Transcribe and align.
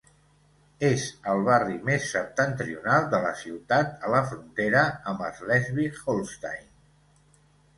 És 0.87 1.03
el 1.33 1.41
barri 1.49 1.75
més 1.89 2.07
septentrional 2.13 3.05
de 3.13 3.19
la 3.27 3.35
ciutat 3.43 3.93
a 4.09 4.11
la 4.15 4.23
frontera 4.33 4.83
amb 5.13 5.23
Slesvig-Holstein. 5.41 6.69